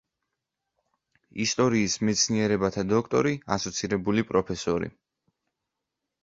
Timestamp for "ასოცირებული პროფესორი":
3.57-4.91